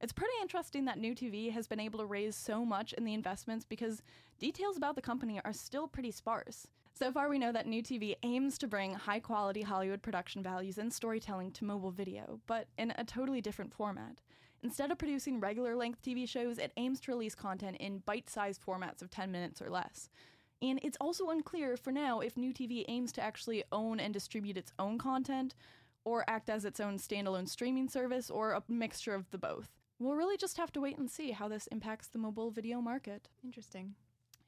It's 0.00 0.12
pretty 0.12 0.34
interesting 0.40 0.84
that 0.84 0.98
New 0.98 1.14
TV 1.14 1.50
has 1.50 1.66
been 1.66 1.80
able 1.80 1.98
to 1.98 2.06
raise 2.06 2.36
so 2.36 2.64
much 2.64 2.92
in 2.92 3.04
the 3.04 3.14
investments 3.14 3.64
because 3.64 4.02
details 4.38 4.76
about 4.76 4.94
the 4.94 5.02
company 5.02 5.40
are 5.44 5.52
still 5.52 5.88
pretty 5.88 6.12
sparse. 6.12 6.68
So 6.94 7.10
far, 7.10 7.28
we 7.28 7.38
know 7.38 7.52
that 7.52 7.66
New 7.66 7.82
TV 7.82 8.14
aims 8.22 8.58
to 8.58 8.68
bring 8.68 8.92
high 8.92 9.20
quality 9.20 9.62
Hollywood 9.62 10.02
production 10.02 10.42
values 10.42 10.78
and 10.78 10.92
storytelling 10.92 11.52
to 11.52 11.64
mobile 11.64 11.90
video, 11.90 12.40
but 12.46 12.68
in 12.76 12.92
a 12.96 13.04
totally 13.04 13.40
different 13.40 13.72
format. 13.72 14.20
Instead 14.62 14.90
of 14.90 14.98
producing 14.98 15.38
regular 15.38 15.76
length 15.76 16.02
TV 16.02 16.28
shows, 16.28 16.58
it 16.58 16.72
aims 16.76 17.00
to 17.00 17.12
release 17.12 17.34
content 17.34 17.76
in 17.78 17.98
bite 18.00 18.28
sized 18.28 18.60
formats 18.64 19.02
of 19.02 19.10
10 19.10 19.30
minutes 19.30 19.62
or 19.62 19.70
less. 19.70 20.08
And 20.60 20.80
it's 20.82 20.96
also 21.00 21.30
unclear 21.30 21.76
for 21.76 21.92
now 21.92 22.20
if 22.20 22.36
New 22.36 22.52
TV 22.52 22.84
aims 22.88 23.12
to 23.12 23.22
actually 23.22 23.62
own 23.70 24.00
and 24.00 24.12
distribute 24.12 24.56
its 24.56 24.72
own 24.78 24.98
content, 24.98 25.54
or 26.04 26.24
act 26.28 26.50
as 26.50 26.64
its 26.64 26.80
own 26.80 26.98
standalone 26.98 27.48
streaming 27.48 27.88
service, 27.88 28.30
or 28.30 28.52
a 28.52 28.62
mixture 28.68 29.14
of 29.14 29.30
the 29.30 29.38
both. 29.38 29.68
We'll 30.00 30.14
really 30.14 30.36
just 30.36 30.56
have 30.56 30.72
to 30.72 30.80
wait 30.80 30.98
and 30.98 31.10
see 31.10 31.32
how 31.32 31.48
this 31.48 31.66
impacts 31.68 32.08
the 32.08 32.18
mobile 32.18 32.50
video 32.50 32.80
market. 32.80 33.28
Interesting. 33.44 33.94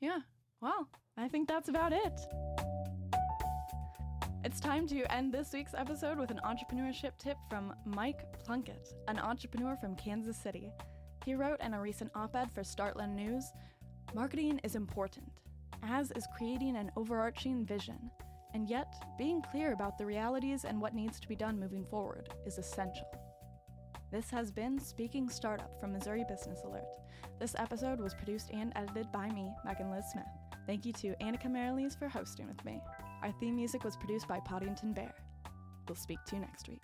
Yeah, 0.01 0.21
well, 0.61 0.89
I 1.17 1.29
think 1.29 1.49
that's 1.49 1.69
about 1.69 1.93
it. 1.93 2.70
It's 4.51 4.59
time 4.59 4.89
to 4.89 5.05
end 5.13 5.33
this 5.33 5.53
week's 5.53 5.75
episode 5.75 6.19
with 6.19 6.33
an 6.33 6.41
entrepreneurship 6.45 7.13
tip 7.19 7.37
from 7.49 7.73
Mike 7.85 8.25
Plunkett, 8.45 8.93
an 9.07 9.17
entrepreneur 9.17 9.77
from 9.77 9.95
Kansas 9.95 10.37
City. 10.37 10.73
He 11.25 11.37
wrote 11.37 11.61
in 11.61 11.73
a 11.73 11.81
recent 11.81 12.11
op 12.17 12.35
ed 12.35 12.51
for 12.51 12.65
Startland 12.65 13.15
News 13.15 13.45
Marketing 14.13 14.61
is 14.65 14.75
important, 14.75 15.31
as 15.85 16.11
is 16.11 16.27
creating 16.37 16.75
an 16.75 16.91
overarching 16.97 17.65
vision. 17.65 18.11
And 18.53 18.69
yet, 18.69 18.93
being 19.17 19.41
clear 19.41 19.73
about 19.73 19.97
the 19.97 20.05
realities 20.05 20.65
and 20.65 20.81
what 20.81 20.97
needs 20.97 21.21
to 21.21 21.29
be 21.29 21.37
done 21.37 21.61
moving 21.61 21.85
forward 21.85 22.29
is 22.45 22.59
essential. 22.59 23.07
This 24.11 24.31
has 24.31 24.51
been 24.51 24.81
Speaking 24.81 25.29
Startup 25.29 25.79
from 25.79 25.93
Missouri 25.93 26.25
Business 26.29 26.63
Alert. 26.65 26.91
This 27.39 27.55
episode 27.57 28.01
was 28.01 28.15
produced 28.15 28.51
and 28.53 28.73
edited 28.75 29.13
by 29.13 29.29
me, 29.29 29.49
Megan 29.65 29.93
Liz 29.93 30.07
Smith. 30.11 30.25
Thank 30.67 30.85
you 30.85 30.93
to 30.95 31.15
Annika 31.21 31.47
Merrilees 31.47 31.97
for 31.97 32.09
hosting 32.09 32.49
with 32.49 32.65
me. 32.65 32.81
Our 33.23 33.33
theme 33.33 33.57
music 33.57 33.85
was 33.85 33.97
produced 33.97 34.27
by 34.27 34.41
Poddington 34.41 34.93
Bear. 34.95 35.15
We'll 35.89 35.97
speak 35.97 36.19
to 36.27 36.37
you 36.37 36.41
next 36.41 36.69
week. 36.69 36.81